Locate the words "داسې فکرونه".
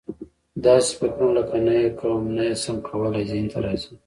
0.65-1.33